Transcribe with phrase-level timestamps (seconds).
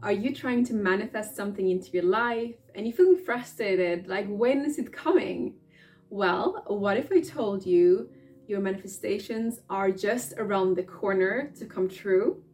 [0.00, 4.06] Are you trying to manifest something into your life and you're feeling frustrated?
[4.06, 5.54] Like, when is it coming?
[6.08, 8.08] Well, what if I told you
[8.46, 12.44] your manifestations are just around the corner to come true?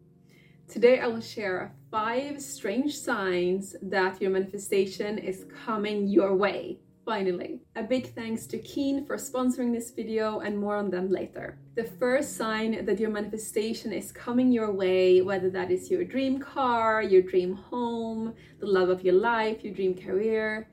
[0.68, 6.78] Today, I will share five strange signs that your manifestation is coming your way.
[7.04, 11.58] Finally, a big thanks to Keen for sponsoring this video and more on them later.
[11.74, 16.38] The first sign that your manifestation is coming your way, whether that is your dream
[16.38, 20.66] car, your dream home, the love of your life, your dream career,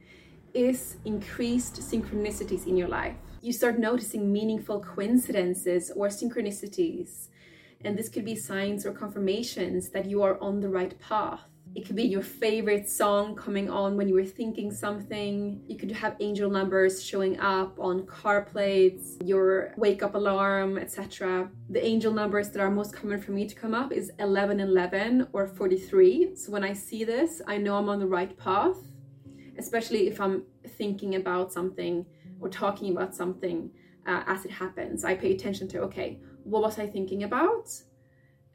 [0.53, 3.15] is increased synchronicities in your life.
[3.41, 7.27] You start noticing meaningful coincidences or synchronicities,
[7.83, 11.85] and this could be signs or confirmations that you are on the right path it
[11.85, 15.61] could be your favorite song coming on when you were thinking something.
[15.67, 21.49] You could have angel numbers showing up on car plates, your wake up alarm, etc.
[21.69, 25.47] The angel numbers that are most common for me to come up is 1111 or
[25.47, 26.35] 43.
[26.35, 28.77] So when I see this, I know I'm on the right path,
[29.57, 32.05] especially if I'm thinking about something
[32.41, 33.71] or talking about something
[34.05, 35.05] uh, as it happens.
[35.05, 37.69] I pay attention to, okay, what was I thinking about?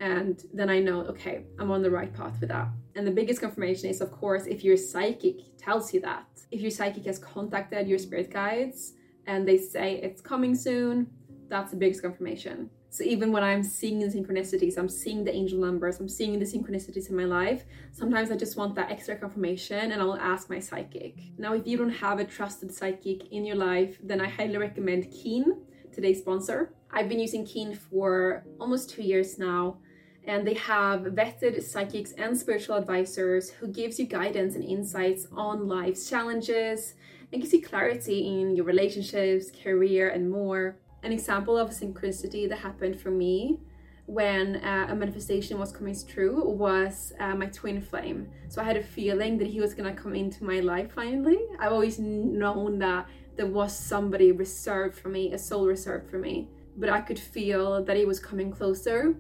[0.01, 2.69] And then I know, okay, I'm on the right path with that.
[2.95, 6.27] And the biggest confirmation is, of course, if your psychic tells you that.
[6.51, 8.93] If your psychic has contacted your spirit guides
[9.27, 11.09] and they say it's coming soon,
[11.49, 12.71] that's the biggest confirmation.
[12.91, 16.47] So even when I'm seeing the synchronicities, I'm seeing the angel numbers, I'm seeing the
[16.47, 20.59] synchronicities in my life, sometimes I just want that extra confirmation and I'll ask my
[20.59, 21.19] psychic.
[21.37, 25.11] Now, if you don't have a trusted psychic in your life, then I highly recommend
[25.11, 26.75] Keen, today's sponsor.
[26.91, 29.79] I've been using Keen for almost two years now
[30.27, 35.69] and they have vetted psychics and spiritual advisors who gives you guidance and insights on
[35.69, 36.95] life's challenges
[37.33, 40.77] and gives you clarity in your relationships, career, and more.
[41.03, 43.61] An example of synchronicity that happened for me
[44.07, 48.29] when uh, a manifestation was coming true was uh, my twin flame.
[48.49, 51.39] So I had a feeling that he was gonna come into my life finally.
[51.59, 56.49] I've always known that there was somebody reserved for me, a soul reserved for me,
[56.77, 59.17] but I could feel that he was coming closer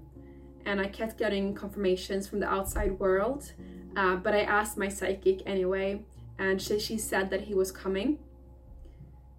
[0.66, 3.52] and I kept getting confirmations from the outside world.
[3.96, 6.02] Uh, but I asked my psychic anyway,
[6.38, 8.18] and she, she said that he was coming.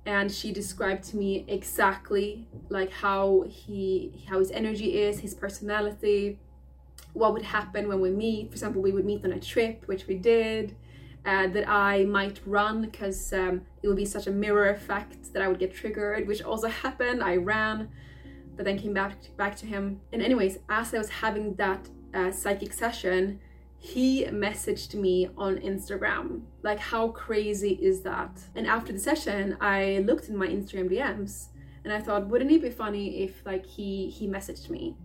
[0.06, 6.40] And she described to me exactly like how he how his energy is, his personality,
[7.12, 8.48] what would happen when we meet.
[8.48, 10.76] For example, we would meet on a trip, which we did.
[11.26, 15.42] Uh, that I might run because um, it would be such a mirror effect that
[15.42, 17.22] I would get triggered, which also happened.
[17.22, 17.90] I ran
[18.58, 20.02] but then came back back to him.
[20.12, 23.40] And anyways, as I was having that uh, psychic session,
[23.80, 26.42] he messaged me on Instagram.
[26.64, 28.42] Like, how crazy is that?
[28.56, 31.50] And after the session, I looked in my Instagram DMs
[31.84, 34.98] and I thought, wouldn't it be funny if like he he messaged me?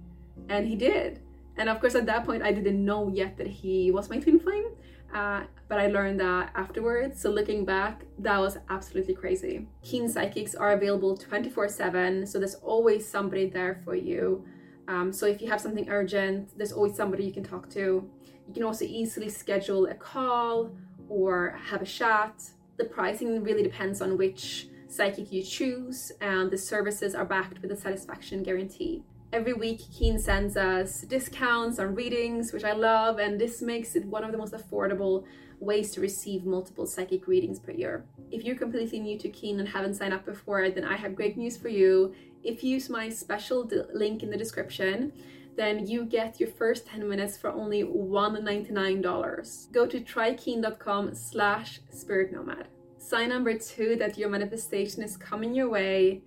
[0.49, 1.21] And he did.
[1.57, 4.41] And of course, at that point, I didn't know yet that he was my twin
[4.41, 4.72] flame.
[5.13, 7.21] Uh, but I learned that afterwards.
[7.21, 9.67] So looking back, that was absolutely crazy.
[9.83, 14.45] Keen psychics are available 24 7, so there's always somebody there for you.
[14.89, 18.09] Um, so if you have something urgent, there's always somebody you can talk to.
[18.49, 20.71] You can also easily schedule a call
[21.09, 22.43] or have a chat.
[22.79, 27.71] The pricing really depends on which psychic you choose, and the services are backed with
[27.71, 29.03] a satisfaction guarantee.
[29.33, 34.05] Every week, Keen sends us discounts on readings, which I love, and this makes it
[34.05, 35.25] one of the most affordable
[35.59, 38.05] ways to receive multiple psychic readings per year.
[38.31, 41.39] If you're completely new to Keen and haven't signed up before, then I have great
[41.39, 42.15] news for you.
[42.45, 45.15] If you use my special link in the description,
[45.57, 49.73] then you get your first 10 minutes for only $199.
[49.73, 52.67] Go to trykeen.com slash spiritnomad.
[52.99, 56.21] Sign number two that your manifestation is coming your way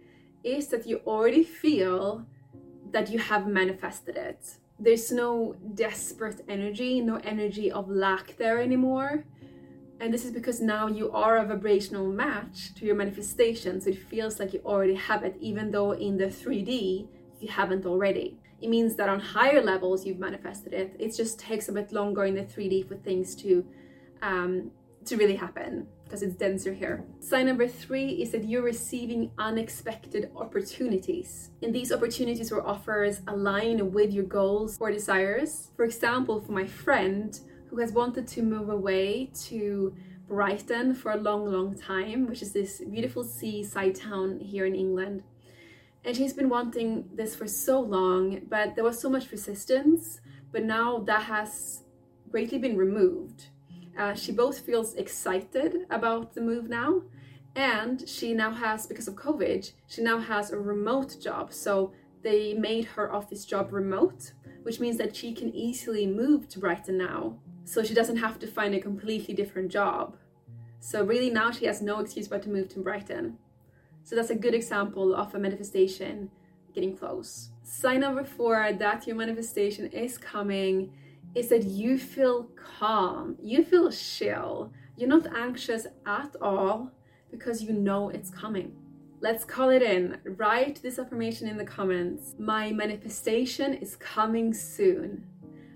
[0.44, 2.26] is that you already feel
[2.92, 4.58] that you have manifested it.
[4.80, 9.24] There's no desperate energy, no energy of lack there anymore.
[10.00, 13.80] And this is because now you are a vibrational match to your manifestation.
[13.80, 17.08] So it feels like you already have it, even though in the 3D
[17.40, 18.38] you haven't already.
[18.62, 20.96] It means that on higher levels you've manifested it.
[21.00, 23.66] It just takes a bit longer in the 3D for things to
[24.22, 24.72] um,
[25.06, 27.04] to really happen because it's denser here.
[27.20, 31.52] Sign number three is that you're receiving unexpected opportunities.
[31.62, 35.72] And these opportunities or offers align with your goals or desires.
[35.76, 39.96] For example, for my friend who has wanted to move away to
[40.28, 45.24] Brighton for a long, long time, which is this beautiful seaside town here in England.
[46.04, 50.22] And she's been wanting this for so long, but there was so much resistance.
[50.52, 51.84] But now that has
[52.30, 53.48] greatly been removed
[53.98, 57.02] uh, she both feels excited about the move now,
[57.56, 61.54] and she now has, because of COVID, she now has a remote job.
[61.54, 64.34] So they made her office job remote,
[64.64, 67.38] which means that she can easily move to Brighton now.
[67.68, 70.18] so she doesn't have to find a completely different job.
[70.80, 73.40] So, really, now she has no excuse but to move to Brighton.
[74.04, 76.30] So, that's a good example of a manifestation
[76.76, 77.50] getting close.
[77.64, 80.94] Sign number four that your manifestation is coming
[81.36, 86.92] is that you feel calm, you feel chill, you're not anxious at all
[87.30, 88.74] because you know it's coming.
[89.20, 90.18] Let's call it in.
[90.24, 92.36] Write this affirmation in the comments.
[92.40, 95.26] My manifestation is coming soon.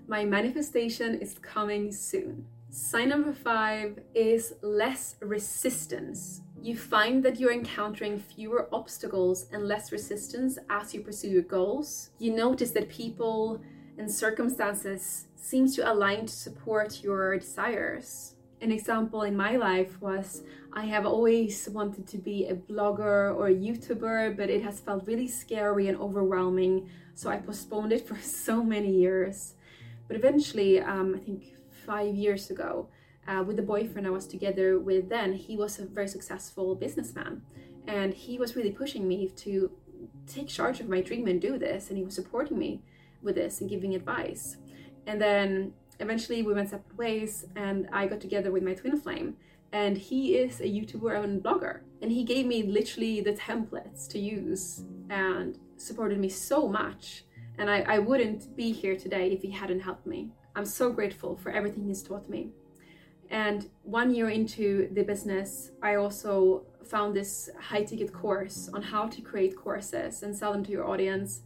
[0.08, 2.46] My manifestation is coming soon.
[2.70, 6.42] Sign number five is less resistance.
[6.62, 12.10] You find that you're encountering fewer obstacles and less resistance as you pursue your goals.
[12.18, 13.60] You notice that people
[13.98, 18.34] and circumstances seems to align to support your desires.
[18.60, 20.42] An example in my life was
[20.72, 25.06] I have always wanted to be a blogger or a YouTuber, but it has felt
[25.06, 29.54] really scary and overwhelming, so I postponed it for so many years.
[30.06, 31.54] But eventually, um, I think
[31.86, 32.88] five years ago,
[33.26, 37.42] uh, with the boyfriend I was together with then, he was a very successful businessman.
[37.86, 39.70] And he was really pushing me to
[40.26, 41.88] take charge of my dream and do this.
[41.88, 42.82] And he was supporting me
[43.22, 44.56] with this and giving advice.
[45.06, 49.36] And then eventually we went separate ways, and I got together with my twin flame.
[49.72, 51.80] And he is a YouTuber and blogger.
[52.02, 57.24] And he gave me literally the templates to use and supported me so much.
[57.58, 60.30] And I, I wouldn't be here today if he hadn't helped me.
[60.56, 62.50] I'm so grateful for everything he's taught me.
[63.30, 69.06] And one year into the business, I also found this high ticket course on how
[69.06, 71.42] to create courses and sell them to your audience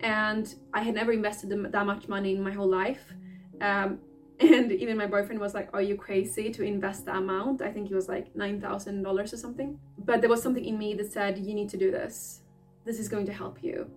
[0.00, 3.12] and I had never invested that much money in my whole life.
[3.60, 3.98] Um,
[4.40, 7.60] and even my boyfriend was like, Are you crazy to invest that amount?
[7.60, 9.78] I think it was like $9,000 or something.
[9.98, 12.42] But there was something in me that said, You need to do this.
[12.84, 13.90] This is going to help you.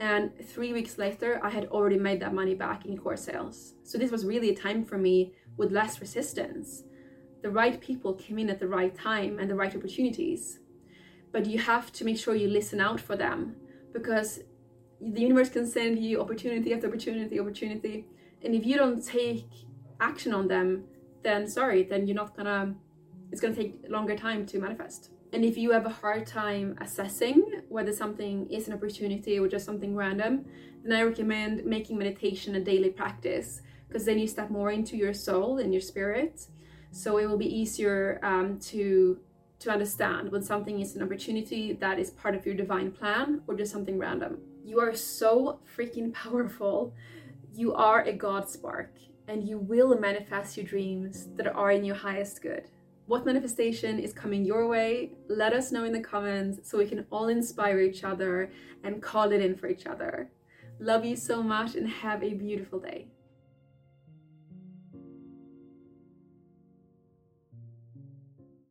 [0.00, 3.74] And three weeks later, I had already made that money back in course sales.
[3.84, 6.82] So this was really a time for me with less resistance.
[7.42, 10.58] The right people came in at the right time and the right opportunities.
[11.30, 13.56] But you have to make sure you listen out for them
[13.92, 14.40] because
[15.12, 18.06] the universe can send you opportunity after opportunity opportunity.
[18.42, 19.48] And if you don't take
[20.00, 20.84] action on them
[21.22, 22.74] then sorry then you're not gonna
[23.30, 25.10] it's gonna take longer time to manifest.
[25.32, 29.64] And if you have a hard time assessing whether something is an opportunity or just
[29.64, 30.44] something random
[30.84, 35.14] then i recommend making meditation a daily practice because then you step more into your
[35.14, 36.46] soul and your spirit.
[36.90, 39.18] So it will be easier um, to
[39.60, 43.54] to understand when something is an opportunity that is part of your divine plan or
[43.54, 46.94] just something random you are so freaking powerful.
[47.54, 48.94] You are a God spark,
[49.28, 52.70] and you will manifest your dreams that are in your highest good.
[53.06, 55.10] What manifestation is coming your way?
[55.28, 58.50] Let us know in the comments so we can all inspire each other
[58.82, 60.30] and call it in for each other.
[60.80, 63.08] Love you so much and have a beautiful day.